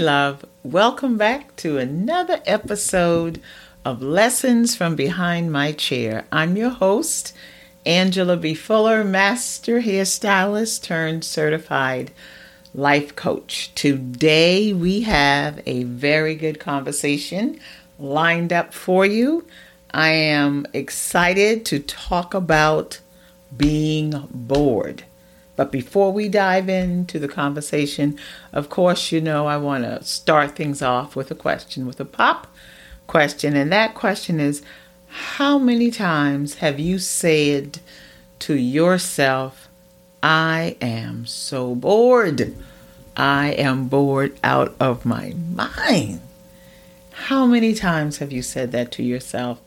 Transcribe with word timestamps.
love. 0.00 0.46
Welcome 0.62 1.18
back 1.18 1.54
to 1.56 1.76
another 1.76 2.40
episode 2.46 3.38
of 3.84 4.00
Lessons 4.00 4.74
from 4.74 4.96
Behind 4.96 5.52
My 5.52 5.72
Chair. 5.72 6.24
I'm 6.32 6.56
your 6.56 6.70
host, 6.70 7.36
Angela 7.84 8.38
B. 8.38 8.54
Fuller, 8.54 9.04
master 9.04 9.82
hairstylist 9.82 10.82
turned 10.82 11.22
certified 11.22 12.12
life 12.74 13.14
coach. 13.14 13.74
Today 13.74 14.72
we 14.72 15.02
have 15.02 15.60
a 15.66 15.82
very 15.84 16.34
good 16.34 16.58
conversation 16.58 17.60
lined 17.98 18.54
up 18.54 18.72
for 18.72 19.04
you. 19.04 19.44
I 19.90 20.12
am 20.12 20.66
excited 20.72 21.66
to 21.66 21.78
talk 21.78 22.32
about 22.32 23.00
being 23.54 24.26
bored. 24.32 25.04
But 25.60 25.72
before 25.72 26.10
we 26.10 26.30
dive 26.30 26.70
into 26.70 27.18
the 27.18 27.28
conversation, 27.28 28.18
of 28.50 28.70
course, 28.70 29.12
you 29.12 29.20
know, 29.20 29.46
I 29.46 29.58
want 29.58 29.84
to 29.84 30.02
start 30.02 30.56
things 30.56 30.80
off 30.80 31.14
with 31.14 31.30
a 31.30 31.34
question, 31.34 31.86
with 31.86 32.00
a 32.00 32.06
pop 32.06 32.46
question. 33.06 33.54
And 33.54 33.70
that 33.70 33.94
question 33.94 34.40
is 34.40 34.62
How 35.08 35.58
many 35.58 35.90
times 35.90 36.54
have 36.64 36.80
you 36.80 36.98
said 36.98 37.80
to 38.38 38.54
yourself, 38.54 39.68
I 40.22 40.78
am 40.80 41.26
so 41.26 41.74
bored? 41.74 42.56
I 43.14 43.48
am 43.48 43.88
bored 43.88 44.40
out 44.42 44.74
of 44.80 45.04
my 45.04 45.34
mind. 45.54 46.22
How 47.10 47.44
many 47.44 47.74
times 47.74 48.16
have 48.16 48.32
you 48.32 48.40
said 48.40 48.72
that 48.72 48.92
to 48.92 49.02
yourself? 49.02 49.60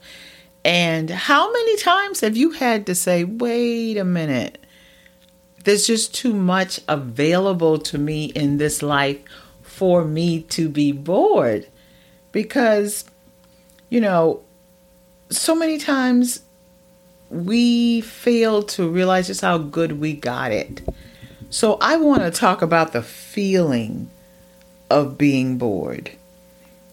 And 0.64 1.08
how 1.08 1.52
many 1.52 1.76
times 1.76 2.18
have 2.18 2.36
you 2.36 2.50
had 2.50 2.84
to 2.86 2.96
say, 2.96 3.22
wait 3.22 3.96
a 3.96 4.04
minute, 4.04 4.63
there's 5.64 5.86
just 5.86 6.14
too 6.14 6.32
much 6.32 6.80
available 6.88 7.78
to 7.78 7.98
me 7.98 8.26
in 8.26 8.58
this 8.58 8.82
life 8.82 9.18
for 9.62 10.04
me 10.04 10.42
to 10.42 10.68
be 10.68 10.92
bored. 10.92 11.66
Because, 12.32 13.04
you 13.88 14.00
know, 14.00 14.42
so 15.30 15.54
many 15.54 15.78
times 15.78 16.42
we 17.30 18.00
fail 18.02 18.62
to 18.62 18.88
realize 18.88 19.26
just 19.26 19.40
how 19.40 19.58
good 19.58 19.98
we 20.00 20.12
got 20.12 20.52
it. 20.52 20.82
So 21.50 21.78
I 21.80 21.96
want 21.96 22.22
to 22.22 22.30
talk 22.30 22.62
about 22.62 22.92
the 22.92 23.02
feeling 23.02 24.10
of 24.90 25.16
being 25.16 25.56
bored. 25.56 26.10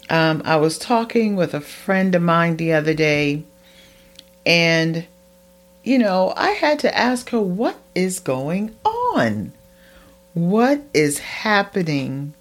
Um, 0.09 0.41
I 0.45 0.57
was 0.57 0.77
talking 0.77 1.35
with 1.35 1.53
a 1.53 1.61
friend 1.61 2.15
of 2.15 2.21
mine 2.21 2.57
the 2.57 2.73
other 2.73 2.93
day, 2.93 3.43
and 4.45 5.05
you 5.83 5.97
know, 5.97 6.33
I 6.35 6.51
had 6.51 6.79
to 6.79 6.97
ask 6.97 7.29
her 7.29 7.41
what 7.41 7.77
is 7.95 8.19
going 8.19 8.75
on? 8.85 9.53
What 10.33 10.81
is 10.93 11.19
happening 11.19 12.33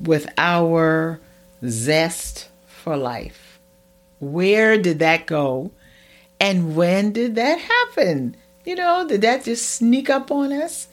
with 0.00 0.26
our 0.36 1.20
zest 1.66 2.48
for 2.66 2.96
life? 2.96 3.58
Where 4.20 4.78
did 4.78 4.98
that 5.00 5.26
go? 5.26 5.70
And 6.38 6.76
when 6.76 7.12
did 7.12 7.34
that 7.36 7.58
happen? 7.58 8.36
You 8.64 8.76
know, 8.76 9.06
did 9.06 9.22
that 9.22 9.44
just 9.44 9.68
sneak 9.70 10.10
up 10.10 10.30
on 10.30 10.52
us? 10.52 10.88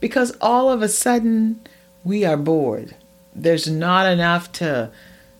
Because 0.00 0.36
all 0.40 0.70
of 0.70 0.82
a 0.82 0.88
sudden 0.88 1.60
we 2.04 2.24
are 2.24 2.36
bored. 2.36 2.94
There's 3.34 3.68
not 3.68 4.06
enough 4.06 4.52
to 4.52 4.90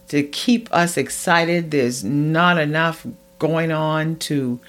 to 0.08 0.22
keep 0.22 0.72
us 0.72 0.96
excited. 0.96 1.70
There's 1.72 2.04
not 2.04 2.58
enough 2.58 3.04
going 3.38 3.72
on 3.72 4.16
to 4.16 4.60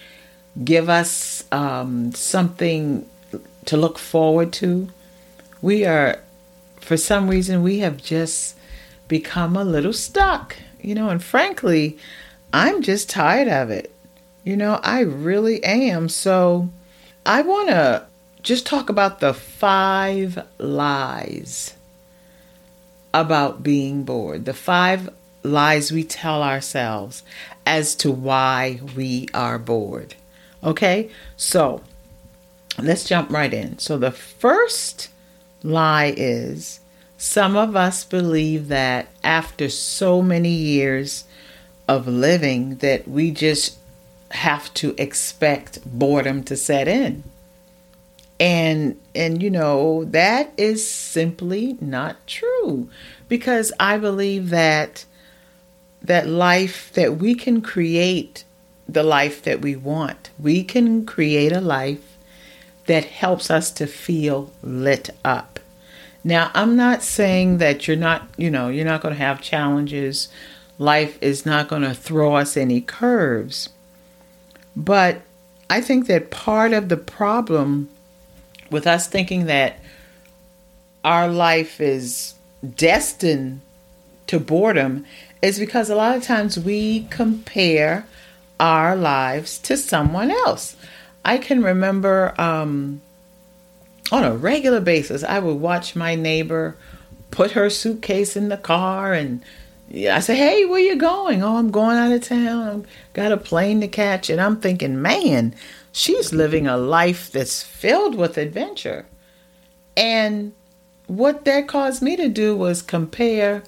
give 0.63 0.89
us 0.89 1.43
um, 1.51 2.13
something 2.13 3.07
to 3.65 3.77
look 3.77 3.97
forward 3.97 4.53
to. 4.53 4.89
We 5.61 5.85
are, 5.85 6.19
for 6.79 6.97
some 6.97 7.29
reason, 7.29 7.63
we 7.63 7.79
have 7.79 7.97
just 7.97 8.55
become 9.07 9.55
a 9.55 9.63
little 9.63 9.93
stuck, 9.93 10.55
you 10.81 10.95
know, 10.95 11.09
and 11.09 11.23
frankly, 11.23 11.97
I'm 12.53 12.81
just 12.81 13.09
tired 13.09 13.47
of 13.47 13.69
it. 13.69 13.91
You 14.43 14.55
know, 14.55 14.79
I 14.83 15.01
really 15.01 15.63
am. 15.63 16.09
So 16.09 16.69
I 17.25 17.41
want 17.41 17.69
to 17.69 18.05
just 18.41 18.65
talk 18.65 18.89
about 18.89 19.19
the 19.19 19.33
five 19.33 20.45
lies 20.57 21.73
about 23.13 23.63
being 23.63 24.03
bored, 24.03 24.45
the 24.45 24.53
five 24.53 25.09
lies 25.43 25.91
we 25.91 26.03
tell 26.03 26.43
ourselves 26.43 27.23
as 27.65 27.95
to 27.95 28.11
why 28.11 28.79
we 28.95 29.27
are 29.33 29.59
bored. 29.59 30.15
Okay, 30.63 31.09
so 31.35 31.81
let's 32.81 33.03
jump 33.03 33.29
right 33.31 33.53
in. 33.53 33.77
So 33.79 33.97
the 33.97 34.11
first 34.11 35.09
lie 35.63 36.13
is 36.15 36.79
some 37.17 37.55
of 37.55 37.75
us 37.75 38.03
believe 38.03 38.67
that 38.67 39.07
after 39.23 39.69
so 39.69 40.21
many 40.21 40.51
years 40.51 41.25
of 41.87 42.07
living 42.07 42.75
that 42.77 43.07
we 43.07 43.31
just 43.31 43.77
have 44.31 44.73
to 44.75 44.93
expect 44.97 45.79
boredom 45.85 46.43
to 46.43 46.55
set 46.55 46.87
in. 46.87 47.23
And 48.39 48.99
and 49.15 49.41
you 49.41 49.49
know, 49.49 50.05
that 50.05 50.53
is 50.57 50.87
simply 50.87 51.75
not 51.81 52.27
true 52.27 52.89
because 53.27 53.71
I 53.79 53.97
believe 53.97 54.49
that 54.49 55.05
that 56.03 56.27
life 56.27 56.91
that 56.93 57.17
we 57.17 57.33
can 57.33 57.61
create 57.61 58.43
the 58.87 59.03
life 59.03 59.41
that 59.43 59.61
we 59.61 59.75
want. 59.75 60.29
We 60.39 60.63
can 60.63 61.05
create 61.05 61.51
a 61.51 61.61
life 61.61 62.17
that 62.85 63.05
helps 63.05 63.51
us 63.51 63.71
to 63.71 63.87
feel 63.87 64.51
lit 64.63 65.09
up. 65.23 65.59
Now, 66.23 66.51
I'm 66.53 66.75
not 66.75 67.03
saying 67.03 67.57
that 67.59 67.87
you're 67.87 67.97
not, 67.97 68.27
you 68.37 68.49
know, 68.49 68.69
you're 68.69 68.85
not 68.85 69.01
going 69.01 69.13
to 69.13 69.19
have 69.19 69.41
challenges. 69.41 70.29
Life 70.77 71.17
is 71.21 71.45
not 71.45 71.67
going 71.67 71.83
to 71.83 71.93
throw 71.93 72.35
us 72.35 72.57
any 72.57 72.81
curves. 72.81 73.69
But 74.75 75.21
I 75.69 75.81
think 75.81 76.07
that 76.07 76.31
part 76.31 76.73
of 76.73 76.89
the 76.89 76.97
problem 76.97 77.89
with 78.69 78.87
us 78.87 79.07
thinking 79.07 79.45
that 79.45 79.79
our 81.03 81.27
life 81.27 81.79
is 81.79 82.35
destined 82.75 83.61
to 84.27 84.39
boredom 84.39 85.05
is 85.41 85.59
because 85.59 85.89
a 85.89 85.95
lot 85.95 86.15
of 86.15 86.23
times 86.23 86.59
we 86.59 87.03
compare 87.09 88.05
our 88.59 88.95
lives 88.95 89.57
to 89.59 89.77
someone 89.77 90.31
else. 90.31 90.75
I 91.23 91.37
can 91.37 91.61
remember 91.61 92.33
um, 92.39 93.01
on 94.11 94.23
a 94.23 94.35
regular 94.35 94.79
basis, 94.79 95.23
I 95.23 95.39
would 95.39 95.55
watch 95.55 95.95
my 95.95 96.15
neighbor 96.15 96.75
put 97.31 97.51
her 97.51 97.69
suitcase 97.69 98.35
in 98.35 98.49
the 98.49 98.57
car 98.57 99.13
and 99.13 99.43
I 99.93 100.19
say, 100.19 100.35
Hey, 100.35 100.65
where 100.65 100.79
you 100.79 100.95
going? 100.95 101.43
Oh, 101.43 101.57
I'm 101.57 101.71
going 101.71 101.97
out 101.97 102.11
of 102.11 102.23
town. 102.23 102.67
I've 102.67 103.13
got 103.13 103.31
a 103.31 103.37
plane 103.37 103.81
to 103.81 103.87
catch. 103.87 104.29
And 104.29 104.41
I'm 104.41 104.59
thinking, 104.59 105.01
man, 105.01 105.55
she's 105.91 106.33
living 106.33 106.67
a 106.67 106.77
life 106.77 107.31
that's 107.31 107.63
filled 107.63 108.15
with 108.15 108.37
adventure. 108.37 109.05
And 109.95 110.53
what 111.07 111.45
that 111.45 111.67
caused 111.67 112.01
me 112.01 112.15
to 112.17 112.27
do 112.27 112.55
was 112.55 112.81
compare 112.81 113.63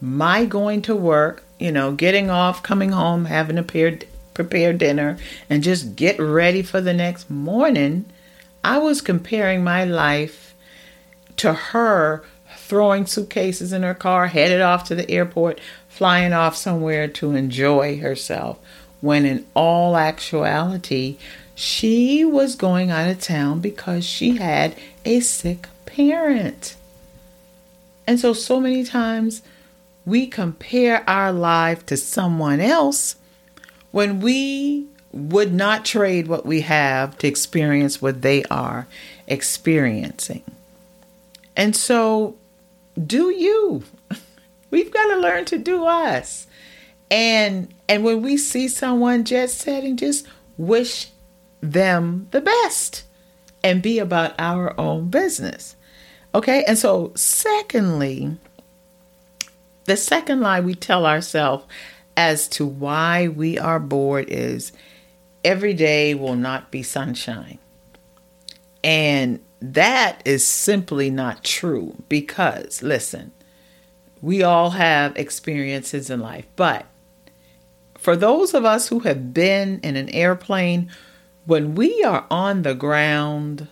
my 0.00 0.44
going 0.44 0.82
to 0.82 0.94
work, 0.94 1.42
you 1.58 1.72
know, 1.72 1.92
getting 1.92 2.30
off, 2.30 2.62
coming 2.62 2.92
home, 2.92 3.24
having 3.24 3.58
a 3.58 3.62
prepare 4.36 4.72
dinner, 4.72 5.16
and 5.50 5.62
just 5.62 5.96
get 5.96 6.20
ready 6.20 6.62
for 6.62 6.80
the 6.80 6.92
next 6.92 7.28
morning, 7.30 8.04
I 8.62 8.78
was 8.78 9.00
comparing 9.00 9.64
my 9.64 9.84
life 9.84 10.54
to 11.38 11.52
her 11.52 12.24
throwing 12.56 13.06
suitcases 13.06 13.72
in 13.72 13.82
her 13.82 13.94
car, 13.94 14.26
headed 14.26 14.60
off 14.60 14.84
to 14.84 14.94
the 14.94 15.10
airport, 15.10 15.60
flying 15.88 16.32
off 16.32 16.56
somewhere 16.56 17.08
to 17.08 17.34
enjoy 17.34 17.98
herself. 17.98 18.58
When 19.00 19.24
in 19.24 19.46
all 19.54 19.96
actuality, 19.96 21.16
she 21.54 22.24
was 22.24 22.56
going 22.56 22.90
out 22.90 23.08
of 23.08 23.20
town 23.20 23.60
because 23.60 24.04
she 24.04 24.36
had 24.36 24.74
a 25.04 25.20
sick 25.20 25.68
parent. 25.86 26.76
And 28.06 28.20
so, 28.20 28.32
so 28.32 28.60
many 28.60 28.84
times 28.84 29.42
we 30.04 30.26
compare 30.26 31.08
our 31.08 31.32
life 31.32 31.86
to 31.86 31.96
someone 31.96 32.60
else 32.60 33.16
when 33.90 34.20
we 34.20 34.86
would 35.12 35.54
not 35.54 35.84
trade 35.84 36.28
what 36.28 36.44
we 36.44 36.60
have 36.62 37.16
to 37.18 37.26
experience 37.26 38.02
what 38.02 38.22
they 38.22 38.44
are 38.44 38.86
experiencing. 39.26 40.42
And 41.56 41.74
so, 41.74 42.36
do 43.06 43.30
you. 43.30 43.82
We've 44.70 44.92
got 44.92 45.06
to 45.14 45.16
learn 45.20 45.44
to 45.46 45.58
do 45.58 45.84
us. 45.84 46.46
And 47.10 47.72
and 47.88 48.04
when 48.04 48.22
we 48.22 48.36
see 48.36 48.68
someone 48.68 49.24
jet 49.24 49.50
setting, 49.50 49.96
just 49.96 50.26
wish 50.58 51.10
them 51.60 52.28
the 52.32 52.40
best 52.40 53.04
and 53.62 53.82
be 53.82 53.98
about 53.98 54.34
our 54.38 54.78
own 54.78 55.08
business. 55.08 55.76
Okay? 56.34 56.64
And 56.64 56.76
so 56.76 57.12
secondly, 57.14 58.36
the 59.84 59.96
second 59.96 60.40
lie 60.40 60.60
we 60.60 60.74
tell 60.74 61.06
ourselves 61.06 61.64
as 62.16 62.48
to 62.48 62.66
why 62.66 63.28
we 63.28 63.58
are 63.58 63.78
bored 63.78 64.26
is 64.28 64.72
every 65.44 65.74
day 65.74 66.14
will 66.14 66.36
not 66.36 66.70
be 66.70 66.82
sunshine. 66.82 67.58
And 68.82 69.40
that 69.60 70.22
is 70.24 70.46
simply 70.46 71.10
not 71.10 71.44
true 71.44 71.96
because, 72.08 72.82
listen, 72.82 73.32
we 74.22 74.42
all 74.42 74.70
have 74.70 75.16
experiences 75.16 76.10
in 76.10 76.20
life. 76.20 76.46
But 76.56 76.86
for 77.98 78.16
those 78.16 78.54
of 78.54 78.64
us 78.64 78.88
who 78.88 79.00
have 79.00 79.34
been 79.34 79.80
in 79.82 79.96
an 79.96 80.08
airplane, 80.10 80.90
when 81.44 81.74
we 81.74 82.02
are 82.02 82.26
on 82.30 82.62
the 82.62 82.74
ground, 82.74 83.68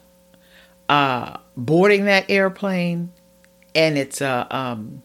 uh, 0.88 1.38
boarding 1.56 2.04
that 2.04 2.28
airplane, 2.28 3.12
and 3.74 3.98
it's 3.98 4.20
a 4.20 4.46
um, 4.50 5.02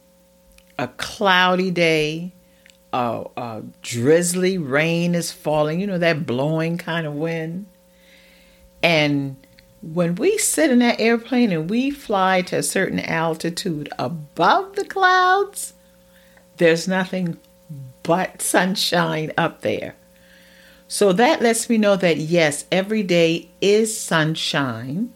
a 0.77 0.88
cloudy 0.88 1.71
day, 1.71 2.33
a, 2.94 3.25
a 3.38 3.63
drizzly 3.81 4.57
rain 4.57 5.15
is 5.15 5.31
falling. 5.31 5.80
You 5.80 5.88
know 5.88 5.97
that 5.97 6.25
blowing 6.25 6.77
kind 6.77 7.06
of 7.06 7.13
wind, 7.13 7.65
and 8.81 9.36
when 9.81 10.15
we 10.15 10.38
sit 10.38 10.71
in 10.71 10.80
that 10.80 11.00
airplane 11.00 11.51
and 11.51 11.69
we 11.69 11.89
fly 11.89 12.41
to 12.44 12.57
a 12.57 12.63
certain 12.63 13.00
altitude 13.00 13.89
above 13.97 14.75
the 14.75 14.86
clouds, 14.86 15.74
there's 16.57 16.88
nothing 16.88 17.38
but 18.03 18.41
sunshine 18.41 19.31
up 19.38 19.62
there. 19.62 19.95
So 20.88 21.13
that 21.13 21.41
lets 21.41 21.69
me 21.69 21.77
know 21.77 21.95
that 21.95 22.18
yes, 22.18 22.65
every 22.71 23.03
day 23.03 23.50
is 23.62 23.97
sunshine, 23.97 25.13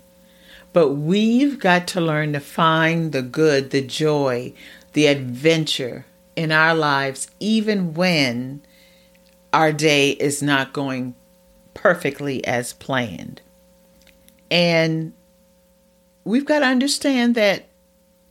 but 0.72 0.90
we've 0.90 1.60
got 1.60 1.88
to 1.90 2.02
learn 2.02 2.34
to 2.34 2.40
find 2.40 3.12
the 3.12 3.24
good, 3.24 3.72
the 3.72 3.82
joy, 3.82 4.54
the 4.94 5.08
adventure 5.08 6.06
in 6.36 6.52
our 6.52 6.76
lives, 6.76 7.28
even 7.40 7.94
when 7.94 8.62
our 9.52 9.72
day 9.72 10.12
is 10.12 10.42
not 10.42 10.74
going 10.74 11.16
perfectly 11.74 12.46
as 12.46 12.74
planned. 12.74 13.42
And 14.50 15.14
we've 16.24 16.46
got 16.46 16.60
to 16.60 16.66
understand 16.66 17.36
that 17.36 17.66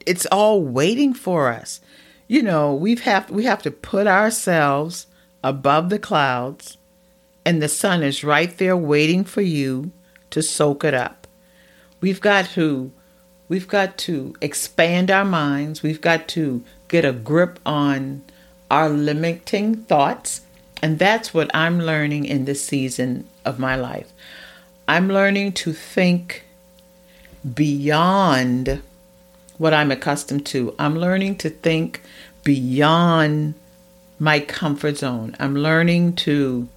it's 0.06 0.26
all 0.26 0.62
waiting 0.62 1.14
for 1.14 1.48
us. 1.48 1.80
You 2.28 2.42
know, 2.42 2.74
we've 2.74 3.02
have 3.02 3.30
we 3.30 3.44
have 3.44 3.62
to 3.62 3.70
put 3.70 4.06
ourselves 4.06 5.06
above 5.44 5.90
the 5.90 5.98
clouds 5.98 6.78
and 7.44 7.60
the 7.60 7.68
sun 7.68 8.02
is 8.02 8.24
right 8.24 8.56
there 8.58 8.76
waiting 8.76 9.24
for 9.24 9.40
you 9.42 9.92
to 10.30 10.42
soak 10.42 10.84
it 10.84 10.94
up. 10.94 11.26
We've 12.00 12.20
got 12.20 12.46
to 12.50 12.92
we've 13.48 13.68
got 13.68 13.98
to 13.98 14.34
expand 14.40 15.10
our 15.10 15.24
minds. 15.24 15.82
We've 15.82 16.00
got 16.00 16.28
to 16.28 16.64
get 16.92 17.04
a 17.06 17.12
grip 17.12 17.58
on 17.64 18.22
our 18.70 18.88
limiting 18.88 19.74
thoughts. 19.74 20.42
And 20.82 20.98
that's 20.98 21.32
what 21.32 21.50
I'm 21.54 21.80
learning 21.80 22.26
in 22.26 22.44
this 22.44 22.64
season 22.64 23.26
of 23.44 23.58
my 23.58 23.74
life. 23.74 24.12
I'm 24.86 25.08
learning 25.08 25.52
to 25.52 25.72
think 25.72 26.44
beyond 27.54 28.82
what 29.56 29.72
I'm 29.72 29.90
accustomed 29.90 30.44
to. 30.46 30.74
I'm 30.78 30.98
learning 30.98 31.36
to 31.36 31.50
think 31.50 32.02
beyond 32.44 33.54
my 34.18 34.40
comfort 34.40 34.98
zone. 34.98 35.34
I'm 35.40 35.56
learning 35.56 36.16
to 36.26 36.68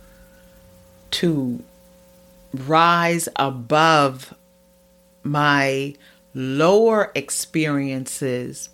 to 1.11 1.63
rise 2.53 3.27
above 3.35 4.33
my 5.23 5.95
lower 6.33 7.11
experiences 7.15 8.69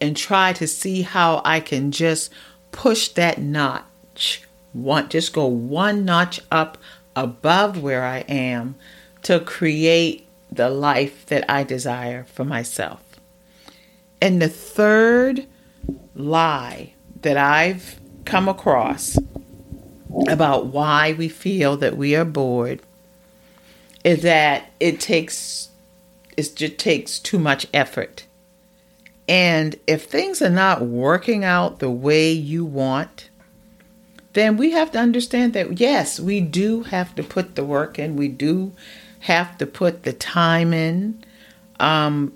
and 0.00 0.16
try 0.16 0.52
to 0.54 0.66
see 0.66 1.02
how 1.02 1.42
I 1.44 1.60
can 1.60 1.90
just 1.90 2.32
push 2.72 3.08
that 3.08 3.38
notch 3.38 4.42
one 4.72 5.08
just 5.08 5.32
go 5.32 5.46
one 5.46 6.04
notch 6.04 6.40
up 6.50 6.76
above 7.14 7.82
where 7.82 8.04
I 8.04 8.18
am 8.28 8.74
to 9.22 9.40
create 9.40 10.26
the 10.52 10.68
life 10.68 11.26
that 11.26 11.50
I 11.50 11.64
desire 11.64 12.24
for 12.24 12.44
myself. 12.44 13.02
And 14.20 14.40
the 14.40 14.48
third 14.48 15.46
lie 16.14 16.92
that 17.22 17.36
I've 17.36 17.98
come 18.24 18.48
across 18.48 19.18
about 20.28 20.66
why 20.66 21.14
we 21.14 21.28
feel 21.28 21.76
that 21.78 21.96
we 21.96 22.14
are 22.14 22.24
bored 22.24 22.82
is 24.04 24.22
that 24.22 24.70
it 24.78 25.00
takes 25.00 25.70
it 26.36 26.54
just 26.54 26.76
takes 26.78 27.18
too 27.18 27.38
much 27.38 27.66
effort. 27.72 28.25
And 29.28 29.76
if 29.86 30.04
things 30.04 30.40
are 30.40 30.50
not 30.50 30.82
working 30.82 31.44
out 31.44 31.80
the 31.80 31.90
way 31.90 32.30
you 32.30 32.64
want, 32.64 33.28
then 34.34 34.56
we 34.56 34.70
have 34.72 34.92
to 34.92 34.98
understand 34.98 35.52
that 35.54 35.80
yes, 35.80 36.20
we 36.20 36.40
do 36.40 36.82
have 36.84 37.14
to 37.16 37.22
put 37.22 37.54
the 37.54 37.64
work 37.64 37.98
in, 37.98 38.16
we 38.16 38.28
do 38.28 38.72
have 39.20 39.58
to 39.58 39.66
put 39.66 40.04
the 40.04 40.12
time 40.12 40.72
in 40.72 41.24
um, 41.80 42.32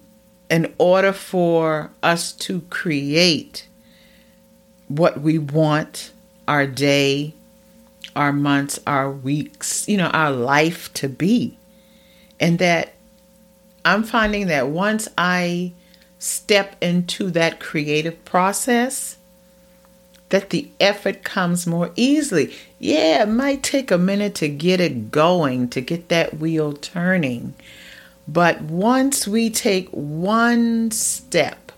in 0.50 0.74
order 0.78 1.12
for 1.12 1.90
us 2.02 2.32
to 2.32 2.62
create 2.62 3.68
what 4.88 5.20
we 5.20 5.38
want 5.38 6.10
our 6.48 6.66
day, 6.66 7.32
our 8.16 8.32
months, 8.32 8.80
our 8.86 9.10
weeks, 9.10 9.88
you 9.88 9.96
know, 9.96 10.08
our 10.08 10.32
life 10.32 10.92
to 10.94 11.08
be. 11.08 11.56
And 12.40 12.58
that 12.58 12.94
I'm 13.84 14.02
finding 14.02 14.48
that 14.48 14.68
once 14.68 15.06
I 15.16 15.72
step 16.20 16.76
into 16.80 17.30
that 17.30 17.58
creative 17.58 18.24
process, 18.24 19.16
that 20.28 20.50
the 20.50 20.70
effort 20.78 21.24
comes 21.24 21.66
more 21.66 21.90
easily. 21.96 22.54
Yeah, 22.78 23.22
it 23.22 23.28
might 23.28 23.64
take 23.64 23.90
a 23.90 23.98
minute 23.98 24.36
to 24.36 24.48
get 24.48 24.80
it 24.80 25.10
going, 25.10 25.68
to 25.70 25.80
get 25.80 26.08
that 26.08 26.38
wheel 26.38 26.72
turning. 26.74 27.54
But 28.28 28.60
once 28.60 29.26
we 29.26 29.50
take 29.50 29.88
one 29.90 30.92
step, 30.92 31.72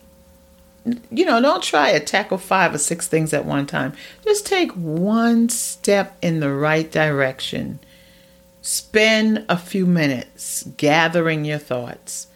you 1.11 1.25
know, 1.25 1.41
don't 1.41 1.63
try 1.63 1.93
to 1.93 2.05
tackle 2.05 2.37
five 2.37 2.75
or 2.75 2.79
six 2.79 3.07
things 3.07 3.33
at 3.33 3.47
one 3.47 3.67
time. 3.67 3.95
Just 4.25 4.45
take 4.45 4.73
one 4.73 5.49
step 5.49 6.19
in 6.21 6.41
the 6.41 6.53
right 6.53 6.91
direction. 6.91 7.79
Spend 8.61 9.47
a 9.49 9.57
few 9.57 9.87
minutes 9.87 10.65
gathering 10.77 11.45
your 11.45 11.59
thoughts 11.59 12.27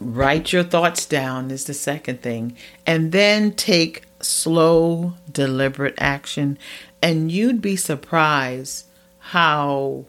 Write 0.00 0.52
your 0.52 0.62
thoughts 0.62 1.06
down 1.06 1.50
is 1.50 1.64
the 1.64 1.74
second 1.74 2.22
thing. 2.22 2.56
And 2.86 3.12
then 3.12 3.52
take 3.52 4.04
slow, 4.20 5.14
deliberate 5.30 5.94
action. 5.98 6.58
And 7.02 7.32
you'd 7.32 7.60
be 7.60 7.76
surprised 7.76 8.86
how 9.18 10.04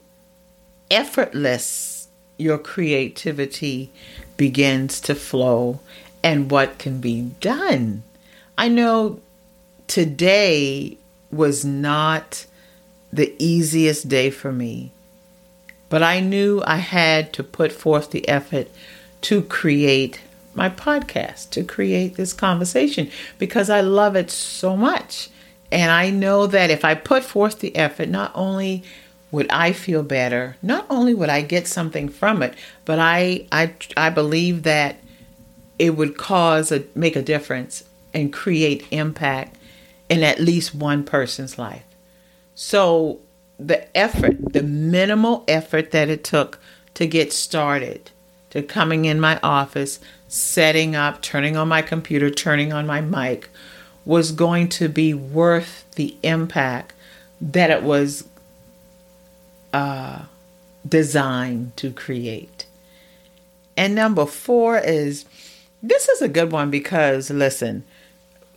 effortless 0.91 2.07
your 2.37 2.57
creativity 2.57 3.91
begins 4.37 5.01
to 5.01 5.15
flow 5.15 5.79
and 6.23 6.49
what 6.49 6.77
can 6.77 6.99
be 7.01 7.21
done. 7.39 8.03
I 8.57 8.67
know 8.67 9.19
today 9.87 10.97
was 11.31 11.65
not 11.65 12.45
the 13.11 13.33
easiest 13.39 14.07
day 14.07 14.29
for 14.29 14.51
me, 14.51 14.91
but 15.89 16.03
I 16.03 16.19
knew 16.19 16.61
I 16.65 16.77
had 16.77 17.33
to 17.33 17.43
put 17.43 17.71
forth 17.71 18.11
the 18.11 18.27
effort 18.27 18.69
to 19.21 19.41
create 19.41 20.21
my 20.53 20.69
podcast, 20.69 21.51
to 21.51 21.63
create 21.63 22.15
this 22.15 22.33
conversation, 22.33 23.09
because 23.37 23.69
I 23.69 23.81
love 23.81 24.15
it 24.15 24.29
so 24.31 24.75
much. 24.75 25.29
And 25.71 25.91
I 25.91 26.09
know 26.09 26.47
that 26.47 26.69
if 26.69 26.83
I 26.83 26.95
put 26.95 27.23
forth 27.23 27.59
the 27.59 27.75
effort, 27.75 28.09
not 28.09 28.31
only 28.33 28.83
would 29.31 29.49
I 29.51 29.73
feel 29.73 30.01
better, 30.01 30.57
not 30.61 30.85
only 30.89 31.13
would 31.13 31.29
I 31.29 31.41
get 31.41 31.67
something 31.67 32.09
from 32.09 32.41
it, 32.41 32.55
but 32.85 32.97
I 32.99 33.45
I 33.51 33.73
I 33.95 34.09
believe 34.09 34.63
that 34.63 34.97
it 35.77 35.91
would 35.91 36.17
cause 36.17 36.71
a 36.71 36.83
make 36.95 37.15
a 37.15 37.21
difference 37.21 37.83
and 38.13 38.33
create 38.33 38.85
impact 38.89 39.55
in 40.09 40.23
at 40.23 40.39
least 40.39 40.73
one 40.73 41.03
person's 41.03 41.59
life. 41.59 41.83
So 42.55 43.19
the 43.59 43.95
effort, 43.95 44.53
the 44.53 44.63
minimal 44.63 45.43
effort 45.47 45.91
that 45.91 46.09
it 46.09 46.23
took 46.23 46.59
to 46.95 47.05
get 47.05 47.31
started 47.31 48.09
to 48.49 48.61
coming 48.61 49.05
in 49.05 49.19
my 49.19 49.39
office, 49.41 49.99
setting 50.27 50.95
up, 50.95 51.21
turning 51.21 51.55
on 51.55 51.67
my 51.67 51.81
computer, 51.81 52.29
turning 52.29 52.73
on 52.73 52.87
my 52.87 53.01
mic 53.01 53.49
was 54.05 54.31
going 54.31 54.67
to 54.67 54.89
be 54.89 55.13
worth 55.13 55.85
the 55.95 56.15
impact 56.23 56.93
that 57.39 57.69
it 57.69 57.83
was 57.83 58.27
uh, 59.73 60.23
designed 60.87 61.75
to 61.77 61.91
create. 61.91 62.65
And 63.77 63.95
number 63.95 64.25
four 64.25 64.77
is 64.77 65.25
this 65.81 66.09
is 66.09 66.21
a 66.21 66.27
good 66.27 66.51
one 66.51 66.69
because, 66.69 67.29
listen, 67.29 67.83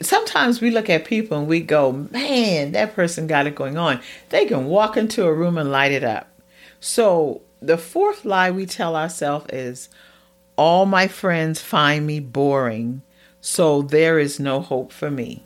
sometimes 0.01 0.61
we 0.61 0.71
look 0.71 0.91
at 0.91 1.05
people 1.05 1.39
and 1.39 1.47
we 1.47 1.61
go, 1.61 1.93
man, 1.93 2.73
that 2.73 2.95
person 2.95 3.27
got 3.27 3.47
it 3.47 3.55
going 3.55 3.79
on. 3.79 4.01
They 4.31 4.47
can 4.47 4.67
walk 4.67 4.97
into 4.97 5.27
a 5.27 5.35
room 5.35 5.59
and 5.59 5.71
light 5.71 5.93
it 5.93 6.03
up. 6.03 6.29
So 6.81 7.43
the 7.63 7.79
fourth 7.79 8.25
lie 8.25 8.51
we 8.51 8.67
tell 8.67 8.97
ourselves 8.97 9.47
is 9.53 9.89
all 10.57 10.85
my 10.85 11.09
friends 11.09 11.61
find 11.61 12.07
me 12.07 12.21
boring, 12.21 13.03
so 13.41 13.83
there 13.83 14.19
is 14.19 14.41
no 14.41 14.61
hope 14.61 14.93
for 14.93 15.11
me. 15.11 15.45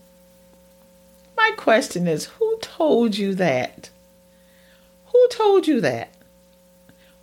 My 1.37 1.53
question 1.57 2.09
is 2.09 2.25
who 2.25 2.59
told 2.61 3.17
you 3.17 3.35
that? 3.35 3.91
Who 5.07 5.29
told 5.31 5.67
you 5.67 5.81
that? 5.83 6.15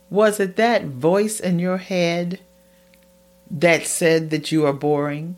Was 0.10 0.40
it 0.40 0.56
that 0.58 0.86
voice 0.86 1.40
in 1.40 1.58
your 1.58 1.78
head 1.78 2.40
that 3.50 3.88
said 3.88 4.30
that 4.30 4.52
you 4.52 4.66
are 4.66 4.74
boring? 4.74 5.38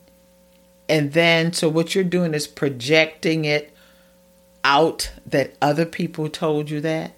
And 0.88 1.14
then, 1.14 1.54
so 1.54 1.70
what 1.70 1.96
you're 1.96 2.04
doing 2.04 2.34
is 2.34 2.46
projecting 2.46 3.46
it 3.46 3.74
out 4.64 5.12
that 5.26 5.56
other 5.62 5.86
people 5.86 6.30
told 6.30 6.70
you 6.70 6.82
that? 6.82 7.15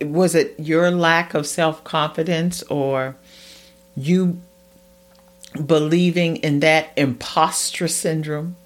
Was 0.00 0.34
it 0.34 0.54
your 0.58 0.90
lack 0.90 1.34
of 1.34 1.46
self 1.46 1.82
confidence 1.84 2.62
or 2.64 3.16
you 3.96 4.40
believing 5.64 6.36
in 6.36 6.60
that 6.60 6.90
imposter 6.96 7.88
syndrome? 7.88 8.56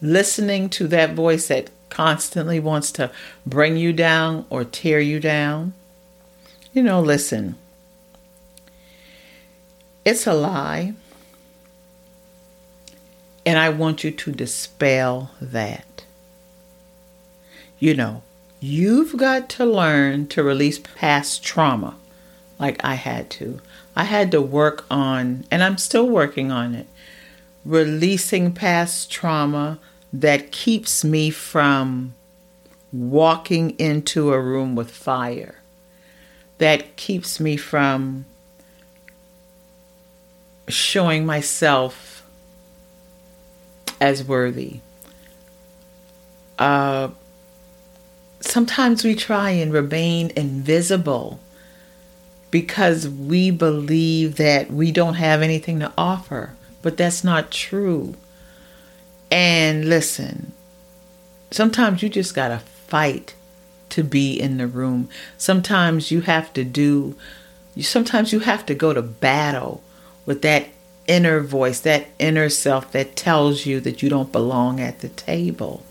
Listening 0.00 0.68
to 0.70 0.88
that 0.88 1.14
voice 1.14 1.48
that 1.48 1.70
constantly 1.90 2.58
wants 2.58 2.90
to 2.92 3.10
bring 3.46 3.76
you 3.76 3.92
down 3.92 4.46
or 4.50 4.64
tear 4.64 4.98
you 4.98 5.20
down? 5.20 5.74
You 6.72 6.82
know, 6.82 7.00
listen, 7.00 7.56
it's 10.04 10.26
a 10.26 10.34
lie. 10.34 10.94
And 13.44 13.58
I 13.58 13.68
want 13.70 14.04
you 14.04 14.10
to 14.10 14.32
dispel 14.32 15.32
that. 15.40 16.04
You 17.78 17.94
know, 17.94 18.22
you've 18.62 19.16
got 19.16 19.48
to 19.48 19.66
learn 19.66 20.28
to 20.28 20.42
release 20.42 20.78
past 20.78 21.42
trauma 21.42 21.96
like 22.60 22.82
I 22.84 22.94
had 22.94 23.28
to. 23.30 23.60
I 23.96 24.04
had 24.04 24.30
to 24.30 24.40
work 24.40 24.86
on, 24.88 25.44
and 25.50 25.64
I'm 25.64 25.76
still 25.76 26.08
working 26.08 26.52
on 26.52 26.76
it, 26.76 26.86
releasing 27.64 28.52
past 28.52 29.10
trauma 29.10 29.80
that 30.12 30.52
keeps 30.52 31.02
me 31.02 31.30
from 31.30 32.14
walking 32.92 33.70
into 33.80 34.32
a 34.32 34.40
room 34.40 34.76
with 34.76 34.92
fire, 34.92 35.56
that 36.58 36.94
keeps 36.94 37.40
me 37.40 37.56
from 37.56 38.26
showing 40.68 41.26
myself 41.26 42.24
as 44.00 44.22
worthy. 44.22 44.78
Uh, 46.58 47.08
sometimes 48.42 49.04
we 49.04 49.14
try 49.14 49.50
and 49.50 49.72
remain 49.72 50.32
invisible 50.36 51.40
because 52.50 53.08
we 53.08 53.50
believe 53.50 54.36
that 54.36 54.70
we 54.70 54.92
don't 54.92 55.14
have 55.14 55.42
anything 55.42 55.80
to 55.80 55.92
offer, 55.96 56.54
but 56.82 56.96
that's 56.96 57.24
not 57.24 57.50
true. 57.50 58.14
And 59.30 59.88
listen, 59.88 60.52
sometimes 61.50 62.02
you 62.02 62.08
just 62.08 62.34
got 62.34 62.48
to 62.48 62.58
fight 62.58 63.34
to 63.90 64.04
be 64.04 64.38
in 64.38 64.58
the 64.58 64.66
room. 64.66 65.08
Sometimes 65.38 66.10
you 66.10 66.22
have 66.22 66.52
to 66.52 66.64
do, 66.64 67.16
sometimes 67.80 68.32
you 68.32 68.40
have 68.40 68.66
to 68.66 68.74
go 68.74 68.92
to 68.92 69.02
battle 69.02 69.82
with 70.26 70.42
that 70.42 70.68
inner 71.06 71.40
voice, 71.40 71.80
that 71.80 72.08
inner 72.18 72.48
self 72.48 72.92
that 72.92 73.16
tells 73.16 73.66
you 73.66 73.80
that 73.80 74.02
you 74.02 74.08
don't 74.08 74.32
belong 74.32 74.80
at 74.80 75.00
the 75.00 75.08
table. 75.08 75.84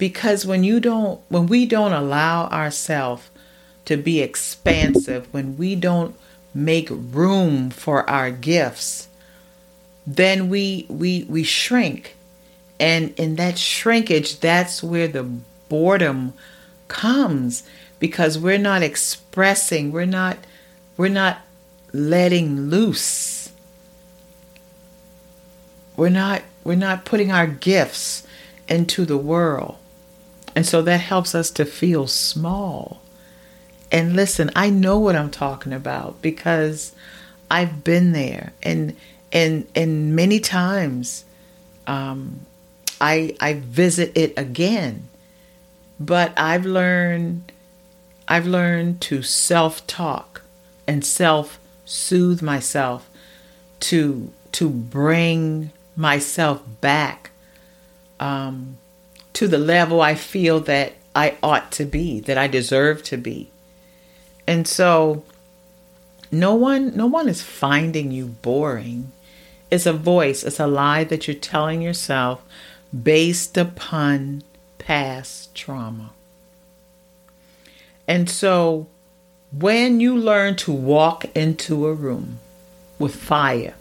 Because 0.00 0.46
when 0.46 0.64
you 0.64 0.80
don't, 0.80 1.20
when 1.28 1.46
we 1.46 1.66
don't 1.66 1.92
allow 1.92 2.46
ourselves 2.46 3.28
to 3.84 3.98
be 3.98 4.22
expansive, 4.22 5.28
when 5.30 5.58
we 5.58 5.74
don't 5.76 6.16
make 6.54 6.88
room 6.90 7.68
for 7.68 8.08
our 8.08 8.30
gifts, 8.30 9.08
then 10.06 10.48
we 10.48 10.86
we 10.88 11.26
we 11.28 11.42
shrink. 11.42 12.16
And 12.80 13.12
in 13.18 13.36
that 13.36 13.58
shrinkage, 13.58 14.40
that's 14.40 14.82
where 14.82 15.06
the 15.06 15.24
boredom 15.68 16.32
comes 16.88 17.62
because 17.98 18.38
we're 18.38 18.56
not 18.56 18.82
expressing, 18.82 19.92
we're 19.92 20.06
not 20.06 20.38
we're 20.96 21.08
not 21.08 21.42
letting 21.92 22.70
loose. 22.70 23.52
We're 25.94 26.08
not 26.08 26.40
we're 26.64 26.74
not 26.74 27.04
putting 27.04 27.30
our 27.30 27.46
gifts 27.46 28.26
into 28.66 29.04
the 29.04 29.18
world. 29.18 29.76
And 30.54 30.66
so 30.66 30.82
that 30.82 31.00
helps 31.00 31.34
us 31.34 31.50
to 31.52 31.64
feel 31.64 32.06
small. 32.06 33.00
And 33.92 34.14
listen, 34.14 34.50
I 34.54 34.70
know 34.70 34.98
what 34.98 35.16
I'm 35.16 35.30
talking 35.30 35.72
about 35.72 36.20
because 36.22 36.92
I've 37.50 37.82
been 37.82 38.12
there 38.12 38.52
and 38.62 38.96
and 39.32 39.66
and 39.74 40.14
many 40.14 40.40
times 40.40 41.24
um, 41.86 42.46
I 43.00 43.36
I 43.40 43.54
visit 43.54 44.12
it 44.16 44.32
again. 44.36 45.08
But 45.98 46.32
I've 46.38 46.64
learned 46.64 47.52
I've 48.28 48.46
learned 48.46 49.00
to 49.02 49.22
self-talk 49.22 50.42
and 50.86 51.04
self-soothe 51.04 52.42
myself 52.42 53.08
to 53.80 54.32
to 54.52 54.68
bring 54.68 55.72
myself 55.96 56.62
back 56.80 57.30
um, 58.18 58.78
to 59.40 59.48
the 59.48 59.56
level 59.56 60.02
I 60.02 60.16
feel 60.16 60.60
that 60.60 60.92
I 61.16 61.38
ought 61.42 61.72
to 61.72 61.86
be, 61.86 62.20
that 62.20 62.36
I 62.36 62.46
deserve 62.46 63.02
to 63.04 63.16
be. 63.16 63.48
And 64.46 64.68
so 64.68 65.24
no 66.30 66.54
one 66.54 66.94
no 66.94 67.06
one 67.06 67.26
is 67.26 67.40
finding 67.40 68.10
you 68.10 68.26
boring. 68.26 69.12
It's 69.70 69.86
a 69.86 69.94
voice, 69.94 70.44
it's 70.44 70.60
a 70.60 70.66
lie 70.66 71.04
that 71.04 71.26
you're 71.26 71.34
telling 71.34 71.80
yourself 71.80 72.42
based 72.92 73.56
upon 73.56 74.42
past 74.76 75.54
trauma. 75.54 76.10
And 78.06 78.28
so 78.28 78.88
when 79.58 80.00
you 80.00 80.18
learn 80.18 80.56
to 80.56 80.70
walk 80.70 81.24
into 81.34 81.86
a 81.86 81.94
room 81.94 82.40
with 82.98 83.16
fire, 83.16 83.72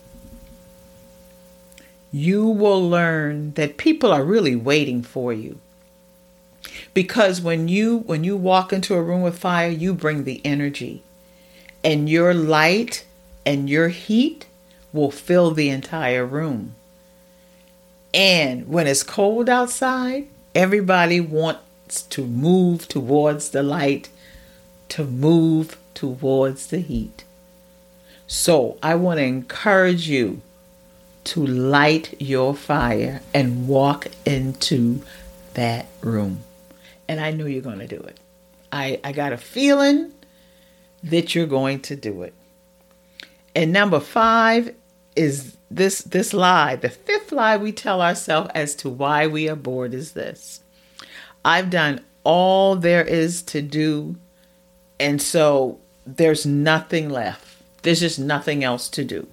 you 2.11 2.47
will 2.47 2.89
learn 2.89 3.53
that 3.53 3.77
people 3.77 4.11
are 4.11 4.23
really 4.23 4.55
waiting 4.55 5.03
for 5.03 5.31
you. 5.31 5.59
Because 6.93 7.41
when 7.41 7.67
you 7.67 7.99
when 7.99 8.23
you 8.23 8.35
walk 8.35 8.73
into 8.73 8.95
a 8.95 9.01
room 9.01 9.21
with 9.21 9.37
fire, 9.37 9.69
you 9.69 9.93
bring 9.93 10.23
the 10.23 10.41
energy. 10.43 11.03
And 11.83 12.09
your 12.09 12.33
light 12.33 13.05
and 13.45 13.69
your 13.69 13.89
heat 13.89 14.47
will 14.91 15.11
fill 15.11 15.51
the 15.51 15.69
entire 15.69 16.25
room. 16.25 16.75
And 18.13 18.67
when 18.67 18.87
it's 18.87 19.03
cold 19.03 19.49
outside, 19.49 20.27
everybody 20.55 21.21
wants 21.21 22.01
to 22.03 22.25
move 22.25 22.87
towards 22.87 23.49
the 23.49 23.63
light, 23.63 24.09
to 24.89 25.03
move 25.05 25.77
towards 25.93 26.67
the 26.67 26.79
heat. 26.79 27.23
So 28.27 28.77
I 28.81 28.95
want 28.95 29.19
to 29.19 29.23
encourage 29.23 30.07
you 30.09 30.41
to 31.29 31.45
light 31.45 32.19
your 32.19 32.55
fire 32.55 33.21
and 33.33 33.67
walk 33.67 34.07
into 34.25 35.01
that 35.53 35.87
room. 36.01 36.41
And 37.07 37.19
I 37.19 37.31
know 37.31 37.45
you're 37.45 37.61
going 37.61 37.79
to 37.79 37.87
do 37.87 37.99
it. 37.99 38.19
I, 38.71 38.99
I 39.03 39.11
got 39.11 39.33
a 39.33 39.37
feeling 39.37 40.11
that 41.03 41.35
you're 41.35 41.47
going 41.47 41.81
to 41.81 41.95
do 41.95 42.23
it. 42.23 42.33
And 43.55 43.71
number 43.71 43.99
five 43.99 44.75
is 45.15 45.57
this 45.69 46.01
this 46.01 46.33
lie. 46.33 46.75
The 46.75 46.89
fifth 46.89 47.31
lie 47.31 47.57
we 47.57 47.71
tell 47.71 48.01
ourselves 48.01 48.51
as 48.55 48.75
to 48.75 48.89
why 48.89 49.27
we 49.27 49.49
are 49.49 49.55
bored 49.55 49.93
is 49.93 50.13
this. 50.13 50.61
I've 51.43 51.69
done 51.69 52.01
all 52.23 52.75
there 52.75 53.03
is 53.03 53.41
to 53.43 53.61
do, 53.61 54.15
and 54.99 55.21
so 55.21 55.79
there's 56.05 56.45
nothing 56.45 57.09
left. 57.09 57.45
There's 57.81 57.99
just 57.99 58.19
nothing 58.19 58.63
else 58.63 58.89
to 58.89 59.03
do. 59.03 59.27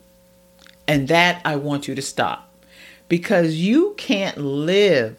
And 0.88 1.08
that 1.08 1.40
I 1.44 1.56
want 1.56 1.88
you 1.88 1.94
to 1.94 2.02
stop. 2.02 2.52
Because 3.08 3.56
you 3.56 3.94
can't 3.96 4.38
live. 4.38 5.16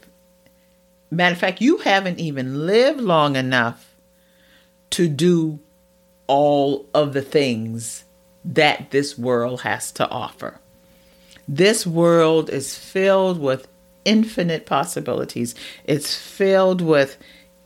Matter 1.09 1.33
of 1.33 1.39
fact, 1.39 1.61
you 1.61 1.77
haven't 1.77 2.19
even 2.19 2.65
lived 2.65 2.99
long 2.99 3.35
enough 3.35 3.95
to 4.91 5.07
do 5.07 5.59
all 6.27 6.85
of 6.93 7.13
the 7.13 7.21
things 7.21 8.03
that 8.43 8.91
this 8.91 9.17
world 9.17 9.61
has 9.61 9.91
to 9.93 10.09
offer. 10.09 10.59
This 11.47 11.87
world 11.87 12.49
is 12.49 12.77
filled 12.77 13.39
with 13.39 13.67
infinite 14.05 14.65
possibilities, 14.65 15.55
it's 15.85 16.15
filled 16.15 16.81
with 16.81 17.17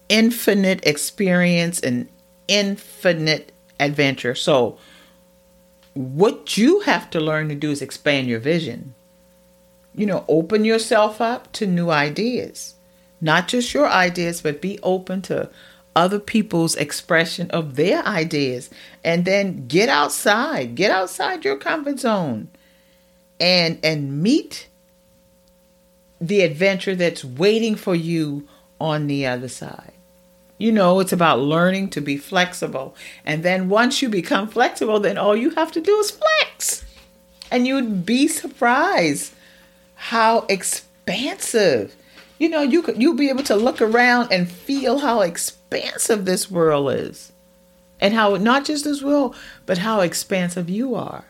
infinite 0.09 0.85
experience 0.85 1.79
and 1.79 2.07
infinite 2.47 3.51
adventure. 3.79 4.35
So, 4.35 4.77
what 5.93 6.57
you 6.57 6.81
have 6.81 7.09
to 7.11 7.19
learn 7.19 7.49
to 7.49 7.55
do 7.55 7.71
is 7.71 7.81
expand 7.81 8.27
your 8.27 8.39
vision. 8.39 8.95
You 9.93 10.05
know, 10.05 10.25
open 10.27 10.63
yourself 10.63 11.19
up 11.19 11.51
to 11.53 11.67
new 11.67 11.89
ideas. 11.89 12.75
Not 13.19 13.47
just 13.47 13.73
your 13.73 13.87
ideas, 13.87 14.41
but 14.41 14.61
be 14.61 14.79
open 14.81 15.21
to 15.23 15.49
other 15.95 16.19
people's 16.19 16.75
expression 16.75 17.49
of 17.51 17.75
their 17.75 18.05
ideas 18.05 18.69
and 19.03 19.25
then 19.25 19.67
get 19.67 19.89
outside 19.89 20.73
get 20.75 20.89
outside 20.89 21.43
your 21.43 21.57
comfort 21.57 21.99
zone 21.99 22.47
and 23.39 23.77
and 23.83 24.21
meet 24.21 24.69
the 26.21 26.41
adventure 26.41 26.95
that's 26.95 27.25
waiting 27.25 27.75
for 27.75 27.93
you 27.93 28.47
on 28.79 29.07
the 29.07 29.25
other 29.25 29.49
side 29.49 29.91
you 30.61 30.71
know 30.71 30.99
it's 30.99 31.13
about 31.13 31.39
learning 31.39 31.89
to 31.89 32.01
be 32.01 32.17
flexible 32.17 32.95
and 33.25 33.43
then 33.43 33.69
once 33.69 34.01
you 34.01 34.09
become 34.09 34.47
flexible 34.47 34.99
then 34.99 35.17
all 35.17 35.35
you 35.35 35.49
have 35.51 35.71
to 35.71 35.81
do 35.81 35.97
is 35.97 36.11
flex 36.11 36.85
And 37.51 37.67
you'd 37.67 38.05
be 38.05 38.27
surprised 38.27 39.33
how 39.95 40.45
expansive. 40.49 41.95
You 42.39 42.49
know, 42.49 42.61
you 42.61 42.81
could 42.81 42.99
you'll 42.99 43.13
be 43.15 43.29
able 43.29 43.43
to 43.43 43.55
look 43.55 43.81
around 43.81 44.31
and 44.31 44.49
feel 44.49 44.99
how 44.99 45.21
expansive 45.21 46.25
this 46.25 46.49
world 46.49 46.91
is. 46.93 47.33
And 47.99 48.15
how 48.15 48.35
not 48.37 48.65
just 48.65 48.85
this 48.85 49.03
world, 49.03 49.35
but 49.65 49.79
how 49.79 49.99
expansive 49.99 50.69
you 50.69 50.95
are. 50.95 51.25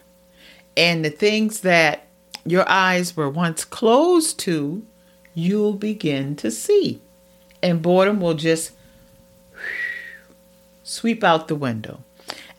And 0.77 1.03
the 1.03 1.09
things 1.09 1.61
that 1.61 2.07
your 2.45 2.69
eyes 2.69 3.17
were 3.17 3.29
once 3.29 3.65
closed 3.65 4.39
to, 4.39 4.85
you'll 5.33 5.73
begin 5.73 6.35
to 6.37 6.49
see. 6.49 7.01
And 7.61 7.81
boredom 7.81 8.21
will 8.21 8.35
just 8.35 8.71
sweep 10.91 11.23
out 11.23 11.47
the 11.47 11.55
window. 11.55 12.03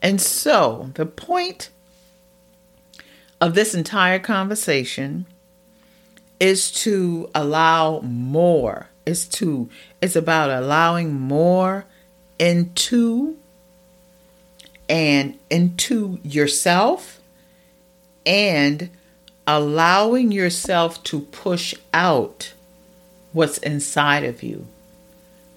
And 0.01 0.19
so, 0.19 0.89
the 0.95 1.05
point 1.05 1.69
of 3.39 3.53
this 3.53 3.75
entire 3.75 4.19
conversation 4.19 5.25
is 6.39 6.71
to 6.71 7.29
allow 7.35 7.99
more. 8.01 8.89
It's 9.05 9.25
to 9.39 9.69
it's 10.01 10.15
about 10.15 10.49
allowing 10.49 11.13
more 11.13 11.85
into 12.39 13.37
and 14.89 15.37
into 15.49 16.19
yourself 16.23 17.21
and 18.25 18.89
allowing 19.45 20.31
yourself 20.31 21.03
to 21.03 21.21
push 21.21 21.75
out 21.93 22.53
what's 23.31 23.57
inside 23.59 24.23
of 24.23 24.41
you. 24.41 24.65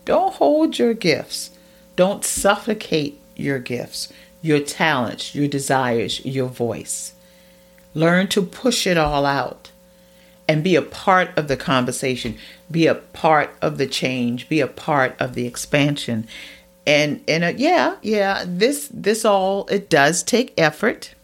Don't 0.04 0.35
hold 0.35 0.78
your 0.78 0.95
gifts. 0.95 1.55
Don't 1.96 2.24
suffocate 2.24 3.18
your 3.34 3.58
gifts, 3.58 4.12
your 4.42 4.60
talents, 4.60 5.34
your 5.34 5.48
desires, 5.48 6.24
your 6.24 6.48
voice. 6.48 7.14
Learn 7.94 8.28
to 8.28 8.42
push 8.42 8.86
it 8.86 8.98
all 8.98 9.24
out 9.24 9.70
and 10.48 10.62
be 10.62 10.76
a 10.76 10.82
part 10.82 11.36
of 11.36 11.48
the 11.48 11.56
conversation, 11.56 12.36
be 12.70 12.86
a 12.86 12.94
part 12.94 13.50
of 13.60 13.78
the 13.78 13.86
change, 13.86 14.48
be 14.48 14.60
a 14.60 14.66
part 14.66 15.16
of 15.18 15.34
the 15.34 15.46
expansion. 15.46 16.28
And 16.86 17.22
and 17.26 17.42
uh, 17.42 17.52
yeah, 17.56 17.96
yeah, 18.02 18.44
this 18.46 18.88
this 18.92 19.24
all 19.24 19.66
it 19.66 19.90
does 19.90 20.22
take 20.22 20.54
effort. 20.56 21.14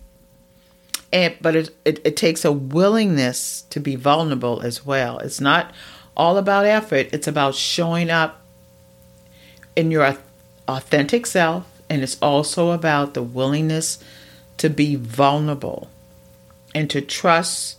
And 1.12 1.36
but 1.40 1.54
it, 1.54 1.76
it 1.84 2.00
it 2.04 2.16
takes 2.16 2.44
a 2.44 2.50
willingness 2.50 3.62
to 3.70 3.78
be 3.78 3.94
vulnerable 3.94 4.60
as 4.62 4.84
well. 4.84 5.18
It's 5.18 5.40
not 5.40 5.72
all 6.16 6.36
about 6.36 6.66
effort, 6.66 7.08
it's 7.12 7.28
about 7.28 7.54
showing 7.54 8.10
up 8.10 8.40
in 9.76 9.90
your 9.90 10.02
authentic 10.76 11.26
self 11.26 11.66
and 11.88 12.02
it's 12.02 12.18
also 12.22 12.70
about 12.70 13.14
the 13.14 13.22
willingness 13.22 14.02
to 14.58 14.70
be 14.70 14.94
vulnerable 14.94 15.88
and 16.74 16.88
to 16.90 17.00
trust 17.00 17.78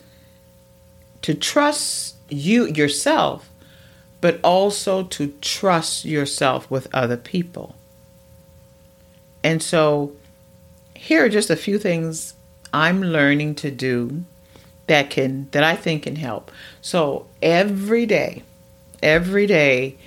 to 1.21 1.33
trust 1.33 2.15
you 2.29 2.67
yourself 2.67 3.49
but 4.23 4.39
also 4.41 5.03
to 5.03 5.27
trust 5.41 6.05
yourself 6.05 6.71
with 6.71 6.87
other 6.93 7.17
people. 7.17 7.75
And 9.43 9.61
so 9.61 10.13
here 10.95 11.25
are 11.25 11.29
just 11.29 11.49
a 11.49 11.57
few 11.57 11.77
things 11.77 12.33
i'm 12.71 13.03
learning 13.03 13.53
to 13.53 13.69
do 13.69 14.23
that 14.87 15.09
can 15.09 15.49
that 15.51 15.61
i 15.61 15.75
think 15.75 16.03
can 16.03 16.15
help. 16.15 16.51
So 16.81 17.25
every 17.41 18.05
day 18.05 18.43
every 19.01 19.45
day 19.45 19.97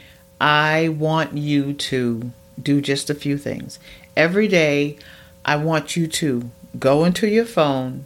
i 0.41 0.89
want 0.89 1.37
you 1.37 1.75
to 1.75 2.33
do 2.61 2.81
just 2.81 3.11
a 3.11 3.15
few 3.15 3.37
things 3.37 3.79
every 4.17 4.49
day 4.49 4.97
i 5.45 5.57
want 5.57 5.97
you 5.97 6.07
to 6.07 6.51
go 6.79 7.05
into 7.05 7.27
your 7.27 7.45
phone 7.45 8.05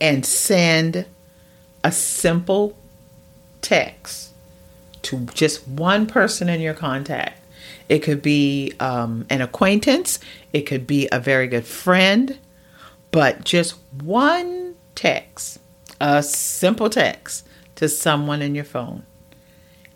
and 0.00 0.24
send 0.24 1.06
a 1.84 1.92
simple 1.92 2.76
text 3.60 4.32
to 5.02 5.20
just 5.34 5.66
one 5.66 6.06
person 6.06 6.48
in 6.48 6.60
your 6.60 6.74
contact. 6.74 7.40
It 7.88 8.00
could 8.00 8.22
be 8.22 8.72
um, 8.80 9.26
an 9.30 9.40
acquaintance, 9.40 10.18
it 10.52 10.62
could 10.62 10.86
be 10.86 11.08
a 11.10 11.18
very 11.18 11.46
good 11.46 11.64
friend, 11.64 12.38
but 13.10 13.44
just 13.44 13.76
one 14.02 14.74
text, 14.94 15.58
a 16.00 16.22
simple 16.22 16.90
text 16.90 17.46
to 17.76 17.88
someone 17.88 18.42
in 18.42 18.54
your 18.54 18.64
phone. 18.64 19.04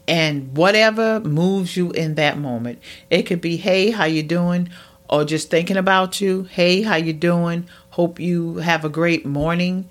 And 0.08 0.56
whatever 0.56 1.20
moves 1.20 1.76
you 1.76 1.90
in 1.92 2.16
that 2.16 2.38
moment. 2.38 2.80
It 3.08 3.22
could 3.22 3.40
be, 3.40 3.56
"Hey, 3.56 3.90
how 3.90 4.04
you 4.04 4.22
doing?" 4.22 4.68
or 5.08 5.24
just 5.24 5.50
thinking 5.50 5.76
about 5.76 6.20
you. 6.20 6.48
"Hey, 6.50 6.82
how 6.82 6.96
you 6.96 7.12
doing?" 7.12 7.66
Hope 7.90 8.18
you 8.18 8.56
have 8.56 8.84
a 8.84 8.88
great 8.88 9.26
morning. 9.26 9.88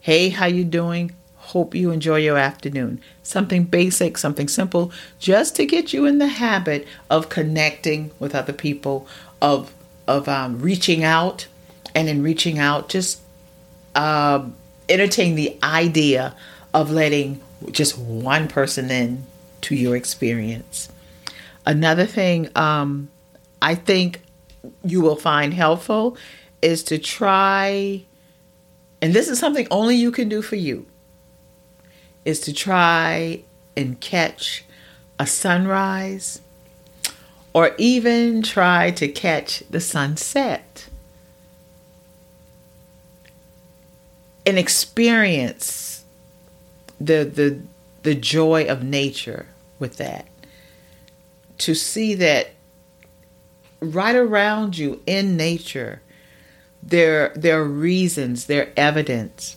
Hey, 0.00 0.30
how 0.30 0.46
you 0.46 0.64
doing? 0.64 1.12
Hope 1.36 1.74
you 1.74 1.90
enjoy 1.90 2.16
your 2.16 2.38
afternoon. 2.38 3.00
Something 3.22 3.64
basic, 3.64 4.16
something 4.16 4.48
simple, 4.48 4.90
just 5.18 5.54
to 5.56 5.66
get 5.66 5.92
you 5.92 6.06
in 6.06 6.18
the 6.18 6.28
habit 6.28 6.86
of 7.10 7.28
connecting 7.28 8.10
with 8.18 8.34
other 8.34 8.52
people, 8.52 9.06
of 9.40 9.72
of 10.08 10.28
um, 10.28 10.60
reaching 10.60 11.04
out, 11.04 11.46
and 11.94 12.08
in 12.08 12.22
reaching 12.22 12.58
out, 12.58 12.88
just 12.88 13.20
uh, 13.94 14.44
entertain 14.88 15.34
the 15.34 15.56
idea 15.62 16.34
of 16.72 16.90
letting 16.90 17.40
just 17.70 17.98
one 17.98 18.48
person 18.48 18.90
in 18.90 19.24
to 19.62 19.74
your 19.74 19.96
experience. 19.96 20.88
Another 21.64 22.06
thing 22.06 22.48
um, 22.56 23.08
I 23.60 23.74
think 23.74 24.22
you 24.84 25.00
will 25.00 25.16
find 25.16 25.54
helpful 25.54 26.16
is 26.60 26.82
to 26.84 26.98
try, 26.98 28.04
and 29.00 29.14
this 29.14 29.28
is 29.28 29.38
something 29.38 29.66
only 29.70 29.96
you 29.96 30.12
can 30.12 30.28
do 30.28 30.42
for 30.42 30.56
you, 30.56 30.86
is 32.24 32.40
to 32.40 32.52
try 32.52 33.42
and 33.76 33.98
catch 34.00 34.64
a 35.18 35.26
sunrise 35.26 36.40
or 37.52 37.74
even 37.78 38.42
try 38.42 38.90
to 38.92 39.08
catch 39.08 39.62
the 39.70 39.80
sunset 39.80 40.88
and 44.46 44.58
experience 44.58 46.04
the 47.00 47.24
the 47.24 47.60
the 48.02 48.14
joy 48.14 48.64
of 48.64 48.82
nature 48.82 49.46
with 49.82 49.98
that. 49.98 50.26
To 51.58 51.74
see 51.74 52.14
that 52.14 52.52
right 53.80 54.16
around 54.16 54.78
you 54.78 55.02
in 55.06 55.36
nature 55.36 56.00
there 56.82 57.32
there 57.34 57.60
are 57.60 57.68
reasons 57.68 58.46
there 58.46 58.66
are 58.66 58.72
evidence 58.76 59.56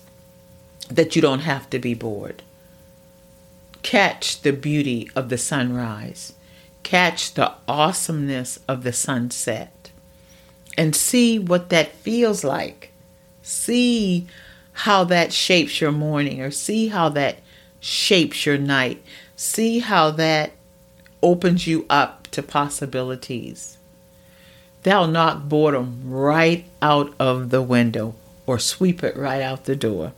that 0.89 1.15
you 1.15 1.21
don't 1.21 1.39
have 1.39 1.69
to 1.69 1.79
be 1.79 1.93
bored. 1.93 2.43
Catch 3.81 4.41
the 4.41 4.53
beauty 4.53 5.09
of 5.15 5.29
the 5.29 5.37
sunrise. 5.37 6.33
Catch 6.83 7.33
the 7.33 7.53
awesomeness 7.67 8.59
of 8.67 8.83
the 8.83 8.93
sunset. 8.93 9.91
And 10.77 10.95
see 10.95 11.39
what 11.39 11.69
that 11.69 11.93
feels 11.93 12.43
like. 12.43 12.91
See 13.41 14.27
how 14.73 15.03
that 15.05 15.33
shapes 15.33 15.81
your 15.81 15.91
morning 15.91 16.41
or 16.41 16.51
see 16.51 16.89
how 16.89 17.09
that 17.09 17.39
shapes 17.79 18.45
your 18.45 18.57
night 18.57 19.03
see 19.35 19.79
how 19.79 20.11
that 20.11 20.51
opens 21.21 21.67
you 21.67 21.85
up 21.89 22.27
to 22.27 22.43
possibilities 22.43 23.75
They'll 24.85 25.07
knock 25.07 25.45
boredom 25.45 26.01
right 26.05 26.63
out 26.79 27.15
of 27.19 27.49
the 27.49 27.63
window 27.63 28.13
or 28.45 28.59
sweep 28.59 29.03
it 29.03 29.17
right 29.17 29.41
out 29.41 29.65
the 29.65 29.75
door. 29.75 30.13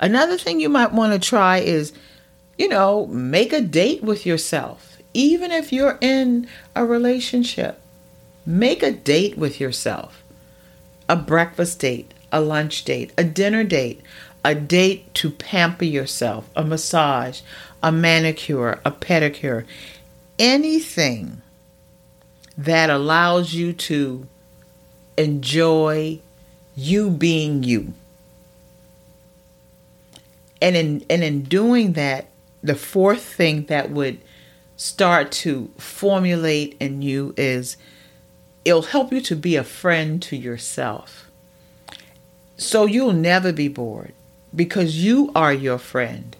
Another 0.00 0.36
thing 0.36 0.58
you 0.58 0.68
might 0.68 0.92
want 0.92 1.12
to 1.12 1.28
try 1.28 1.58
is, 1.58 1.92
you 2.58 2.68
know, 2.68 3.06
make 3.06 3.52
a 3.52 3.60
date 3.60 4.02
with 4.02 4.26
yourself. 4.26 4.98
Even 5.14 5.52
if 5.52 5.72
you're 5.72 5.96
in 6.00 6.48
a 6.74 6.84
relationship, 6.84 7.80
make 8.44 8.82
a 8.82 8.90
date 8.90 9.38
with 9.38 9.60
yourself. 9.60 10.24
A 11.08 11.14
breakfast 11.14 11.78
date, 11.78 12.12
a 12.32 12.40
lunch 12.40 12.82
date, 12.82 13.12
a 13.16 13.22
dinner 13.22 13.62
date, 13.62 14.00
a 14.44 14.54
date 14.54 15.12
to 15.14 15.30
pamper 15.30 15.84
yourself, 15.84 16.48
a 16.56 16.64
massage, 16.64 17.40
a 17.82 17.92
manicure, 17.92 18.80
a 18.84 18.90
pedicure, 18.90 19.64
anything 20.38 21.42
that 22.56 22.90
allows 22.90 23.54
you 23.54 23.72
to 23.72 24.26
enjoy 25.16 26.20
you 26.74 27.10
being 27.10 27.62
you. 27.62 27.92
And 30.62 30.76
in 30.76 31.04
and 31.08 31.24
in 31.24 31.42
doing 31.42 31.94
that, 31.94 32.26
the 32.62 32.74
fourth 32.74 33.22
thing 33.22 33.64
that 33.66 33.90
would 33.90 34.20
start 34.76 35.32
to 35.32 35.70
formulate 35.78 36.76
in 36.80 37.02
you 37.02 37.34
is 37.36 37.76
it'll 38.64 38.82
help 38.82 39.12
you 39.12 39.20
to 39.22 39.36
be 39.36 39.56
a 39.56 39.64
friend 39.64 40.20
to 40.22 40.36
yourself. 40.36 41.30
So 42.56 42.84
you'll 42.84 43.12
never 43.12 43.52
be 43.52 43.68
bored 43.68 44.12
because 44.54 45.04
you 45.04 45.30
are 45.34 45.52
your 45.52 45.78
friend 45.78 46.36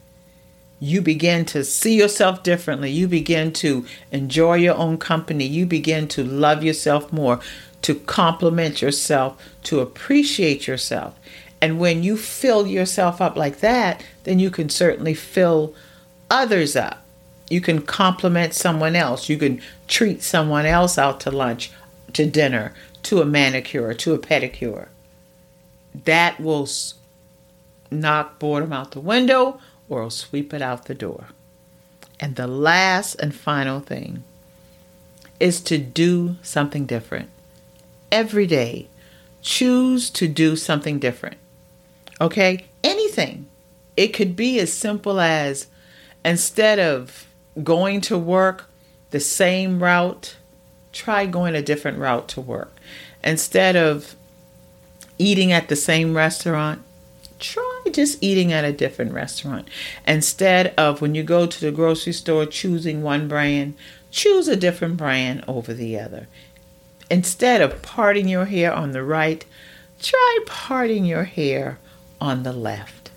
you 0.81 1.03
begin 1.03 1.45
to 1.45 1.63
see 1.63 1.97
yourself 1.97 2.43
differently. 2.43 2.91
You 2.91 3.07
begin 3.07 3.53
to 3.55 3.85
enjoy 4.11 4.55
your 4.55 4.75
own 4.75 4.97
company. 4.97 5.45
You 5.45 5.67
begin 5.67 6.09
to 6.09 6.25
love 6.25 6.65
yourself 6.65 7.13
more, 7.13 7.39
to 7.83 7.95
compliment 7.95 8.81
yourself, 8.81 9.41
to 9.65 9.81
appreciate 9.81 10.67
yourself. 10.67 11.15
And 11.61 11.79
when 11.79 12.03
you 12.03 12.17
fill 12.17 12.67
yourself 12.67 13.21
up 13.21 13.37
like 13.37 13.61
that, 13.61 14.03
then 14.25 14.39
you 14.39 14.51
can 14.51 14.71
certainly 14.71 15.13
fill 15.13 15.75
others 16.31 16.75
up. 16.75 17.05
You 17.51 17.61
can 17.61 17.83
compliment 17.83 18.55
someone 18.55 18.97
else. 18.97 19.29
You 19.29 19.37
can 19.37 19.61
treat 19.87 20.23
someone 20.23 20.65
else 20.65 20.97
out 20.97 21.21
to 21.21 21.31
lunch, 21.31 21.71
to 22.15 22.25
dinner, 22.25 22.73
to 23.03 23.21
a 23.21 23.27
manicure, 23.27 23.93
to 23.93 24.15
a 24.15 24.19
pedicure. 24.19 24.89
That 26.05 26.41
will 26.41 26.67
knock 27.91 28.39
boredom 28.39 28.73
out 28.73 28.93
the 28.93 29.01
window 29.01 29.61
or 29.89 30.11
sweep 30.11 30.55
it 30.55 30.63
out 30.63 30.87
the 30.87 30.95
door. 30.95 31.27
And 32.19 32.37
the 32.37 32.47
last 32.47 33.15
and 33.17 33.35
final 33.35 33.81
thing 33.81 34.25
is 35.39 35.61
to 35.63 35.79
do 35.79 36.37
something 36.43 36.87
different. 36.87 37.31
Every 38.13 38.47
day, 38.47 38.89
choose 39.43 40.11
to 40.11 40.29
do 40.29 40.55
something 40.57 40.99
different. 40.99 41.39
Okay? 42.21 42.67
Anything. 42.85 43.47
It 43.97 44.09
could 44.09 44.37
be 44.37 44.61
as 44.61 44.73
simple 44.73 45.19
as 45.19 45.67
instead 46.25 46.79
of 46.79 47.27
going 47.65 48.01
to 48.03 48.19
work 48.19 48.67
the 49.11 49.21
same 49.21 49.83
route, 49.83 50.37
try 50.93 51.27
going 51.27 51.55
a 51.55 51.63
different 51.63 51.99
route 51.99 52.29
to 52.29 52.41
work. 52.41 52.73
Instead 53.25 53.77
of 53.77 54.15
eating 55.19 55.53
at 55.53 55.69
the 55.69 55.77
same 55.77 56.17
restaurant, 56.17 56.83
try 57.39 57.70
just 57.93 58.23
eating 58.23 58.53
at 58.53 58.65
a 58.65 58.73
different 58.73 59.13
restaurant. 59.13 59.69
Instead 60.07 60.75
of 60.77 61.01
when 61.01 61.15
you 61.15 61.23
go 61.23 61.47
to 61.47 61.61
the 61.61 61.73
grocery 61.73 62.13
store 62.13 62.47
choosing 62.47 63.03
one 63.03 63.29
brand, 63.29 63.75
choose 64.11 64.49
a 64.49 64.57
different 64.57 64.97
brand 64.97 65.45
over 65.49 65.73
the 65.73 65.99
other. 65.99 66.29
Instead 67.11 67.61
of 67.61 67.83
parting 67.83 68.29
your 68.29 68.45
hair 68.45 68.73
on 68.73 68.93
the 68.93 69.03
right, 69.03 69.45
try 70.01 70.39
parting 70.47 71.05
your 71.05 71.25
hair 71.25 71.79
on 72.21 72.43
the 72.43 72.53
left. 72.53 73.11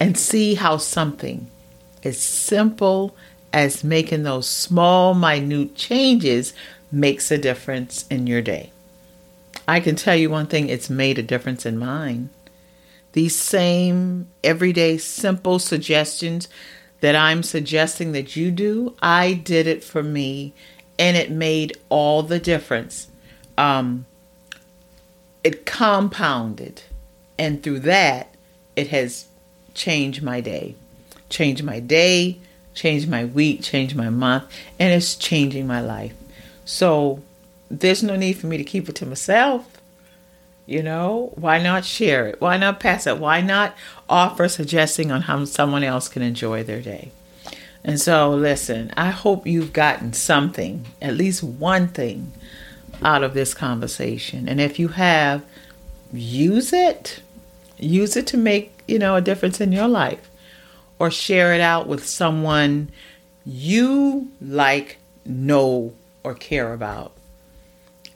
And 0.00 0.16
see 0.16 0.54
how 0.54 0.76
something 0.76 1.48
as 2.04 2.18
simple 2.18 3.16
as 3.52 3.82
making 3.84 4.22
those 4.22 4.48
small, 4.48 5.14
minute 5.14 5.74
changes 5.74 6.54
makes 6.92 7.30
a 7.30 7.38
difference 7.38 8.06
in 8.08 8.26
your 8.26 8.42
day. 8.42 8.72
I 9.66 9.80
can 9.80 9.96
tell 9.96 10.16
you 10.16 10.30
one 10.30 10.46
thing, 10.46 10.68
it's 10.68 10.88
made 10.88 11.18
a 11.18 11.22
difference 11.22 11.66
in 11.66 11.78
mine. 11.78 12.30
These 13.12 13.36
same 13.36 14.28
everyday 14.44 14.98
simple 14.98 15.58
suggestions 15.58 16.48
that 17.00 17.14
I'm 17.14 17.42
suggesting 17.42 18.12
that 18.12 18.36
you 18.36 18.50
do, 18.50 18.94
I 19.00 19.32
did 19.32 19.66
it 19.66 19.84
for 19.84 20.02
me 20.02 20.52
and 20.98 21.16
it 21.16 21.30
made 21.30 21.76
all 21.88 22.22
the 22.22 22.38
difference. 22.38 23.08
Um, 23.56 24.06
it 25.44 25.64
compounded, 25.64 26.82
and 27.38 27.62
through 27.62 27.80
that, 27.80 28.34
it 28.74 28.88
has 28.88 29.28
changed 29.74 30.22
my 30.22 30.40
day. 30.40 30.74
Changed 31.30 31.62
my 31.62 31.78
day, 31.78 32.38
changed 32.74 33.08
my 33.08 33.24
week, 33.24 33.62
changed 33.62 33.94
my 33.94 34.10
month, 34.10 34.44
and 34.78 34.92
it's 34.92 35.14
changing 35.14 35.66
my 35.66 35.80
life. 35.80 36.14
So 36.64 37.22
there's 37.70 38.02
no 38.02 38.16
need 38.16 38.34
for 38.34 38.46
me 38.46 38.56
to 38.56 38.64
keep 38.64 38.88
it 38.88 38.94
to 38.96 39.06
myself. 39.06 39.77
You 40.68 40.82
know, 40.82 41.32
why 41.36 41.62
not 41.62 41.86
share 41.86 42.26
it? 42.26 42.42
Why 42.42 42.58
not 42.58 42.78
pass 42.78 43.06
it? 43.06 43.16
Why 43.16 43.40
not 43.40 43.74
offer 44.06 44.50
suggesting 44.50 45.10
on 45.10 45.22
how 45.22 45.46
someone 45.46 45.82
else 45.82 46.10
can 46.10 46.20
enjoy 46.20 46.62
their 46.62 46.82
day? 46.82 47.10
And 47.82 47.98
so, 47.98 48.28
listen, 48.34 48.92
I 48.94 49.08
hope 49.08 49.46
you've 49.46 49.72
gotten 49.72 50.12
something, 50.12 50.84
at 51.00 51.16
least 51.16 51.42
one 51.42 51.88
thing, 51.88 52.32
out 53.00 53.24
of 53.24 53.32
this 53.32 53.54
conversation. 53.54 54.46
And 54.46 54.60
if 54.60 54.78
you 54.78 54.88
have, 54.88 55.42
use 56.12 56.74
it. 56.74 57.22
Use 57.78 58.14
it 58.14 58.26
to 58.26 58.36
make, 58.36 58.82
you 58.86 58.98
know, 58.98 59.16
a 59.16 59.22
difference 59.22 59.62
in 59.62 59.72
your 59.72 59.88
life 59.88 60.28
or 60.98 61.10
share 61.10 61.54
it 61.54 61.62
out 61.62 61.86
with 61.86 62.06
someone 62.06 62.90
you 63.46 64.30
like, 64.38 64.98
know, 65.24 65.94
or 66.22 66.34
care 66.34 66.74
about. 66.74 67.12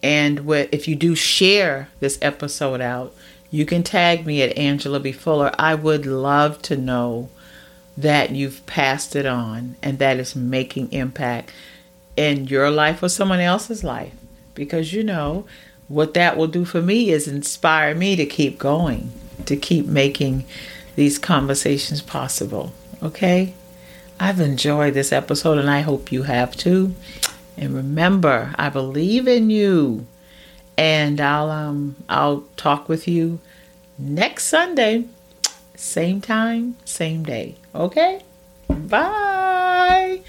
And 0.02 0.50
if 0.72 0.88
you 0.88 0.96
do 0.96 1.14
share 1.14 1.88
this 2.00 2.18
episode 2.20 2.80
out, 2.80 3.14
you 3.50 3.66
can 3.66 3.82
tag 3.82 4.26
me 4.26 4.42
at 4.42 4.56
Angela 4.56 4.98
B. 4.98 5.12
Fuller. 5.12 5.52
I 5.58 5.74
would 5.74 6.06
love 6.06 6.60
to 6.62 6.76
know 6.76 7.28
that 7.96 8.30
you've 8.30 8.64
passed 8.66 9.14
it 9.14 9.26
on 9.26 9.76
and 9.82 9.98
that 9.98 10.18
it's 10.18 10.34
making 10.34 10.90
impact 10.92 11.52
in 12.16 12.46
your 12.46 12.70
life 12.70 13.02
or 13.02 13.08
someone 13.08 13.40
else's 13.40 13.84
life. 13.84 14.14
Because 14.54 14.92
you 14.92 15.04
know, 15.04 15.46
what 15.88 16.14
that 16.14 16.36
will 16.36 16.46
do 16.46 16.64
for 16.64 16.80
me 16.80 17.10
is 17.10 17.28
inspire 17.28 17.94
me 17.94 18.16
to 18.16 18.26
keep 18.26 18.58
going, 18.58 19.12
to 19.46 19.56
keep 19.56 19.86
making 19.86 20.44
these 20.96 21.18
conversations 21.18 22.00
possible. 22.02 22.72
Okay? 23.02 23.54
I've 24.18 24.40
enjoyed 24.40 24.94
this 24.94 25.12
episode 25.12 25.58
and 25.58 25.68
I 25.68 25.80
hope 25.80 26.12
you 26.12 26.22
have 26.22 26.56
too. 26.56 26.94
And 27.56 27.74
remember, 27.74 28.54
I 28.56 28.68
believe 28.68 29.28
in 29.28 29.50
you. 29.50 30.06
And 30.76 31.20
I'll 31.20 31.50
um 31.50 31.96
I'll 32.08 32.44
talk 32.56 32.88
with 32.88 33.06
you 33.06 33.40
next 33.98 34.44
Sunday. 34.44 35.04
Same 35.76 36.20
time, 36.20 36.76
same 36.84 37.24
day. 37.24 37.56
Okay? 37.74 38.22
Bye. 38.68 40.20